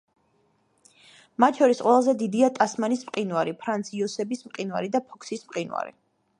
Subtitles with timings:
[1.43, 5.99] მათ შორის ყველაზე დიდია ტასმანის მყინვარი, ფრანც-იოსების მყინვარი და ფოქსის მყინვარი.